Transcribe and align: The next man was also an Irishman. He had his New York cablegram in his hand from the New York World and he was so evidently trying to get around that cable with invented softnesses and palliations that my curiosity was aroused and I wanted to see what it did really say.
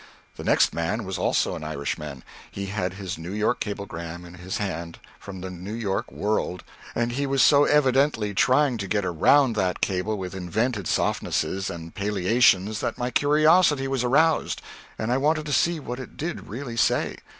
The 0.35 0.43
next 0.43 0.73
man 0.73 1.03
was 1.03 1.19
also 1.19 1.53
an 1.53 1.63
Irishman. 1.63 2.23
He 2.49 2.65
had 2.65 2.95
his 2.95 3.19
New 3.19 3.31
York 3.33 3.59
cablegram 3.59 4.25
in 4.25 4.33
his 4.33 4.57
hand 4.57 4.97
from 5.19 5.41
the 5.41 5.51
New 5.51 5.75
York 5.75 6.11
World 6.11 6.63
and 6.95 7.11
he 7.11 7.27
was 7.27 7.43
so 7.43 7.65
evidently 7.65 8.33
trying 8.33 8.79
to 8.79 8.87
get 8.87 9.05
around 9.05 9.55
that 9.57 9.79
cable 9.79 10.17
with 10.17 10.33
invented 10.33 10.87
softnesses 10.87 11.69
and 11.69 11.93
palliations 11.93 12.79
that 12.79 12.97
my 12.97 13.11
curiosity 13.11 13.87
was 13.87 14.03
aroused 14.03 14.59
and 14.97 15.11
I 15.11 15.17
wanted 15.17 15.45
to 15.45 15.53
see 15.53 15.79
what 15.79 15.99
it 15.99 16.17
did 16.17 16.47
really 16.47 16.77
say. 16.77 17.17